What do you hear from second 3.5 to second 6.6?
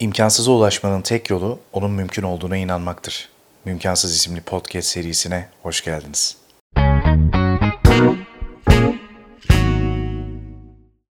Mümkansız isimli podcast serisine hoş geldiniz.